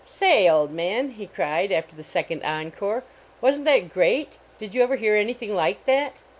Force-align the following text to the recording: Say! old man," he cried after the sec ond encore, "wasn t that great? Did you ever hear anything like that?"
Say! 0.03 0.49
old 0.49 0.71
man," 0.71 1.11
he 1.11 1.27
cried 1.27 1.71
after 1.71 1.95
the 1.95 2.01
sec 2.01 2.31
ond 2.31 2.41
encore, 2.43 3.03
"wasn 3.39 3.65
t 3.65 3.65
that 3.71 3.93
great? 3.93 4.39
Did 4.57 4.73
you 4.73 4.81
ever 4.81 4.95
hear 4.95 5.15
anything 5.15 5.53
like 5.53 5.85
that?" 5.85 6.23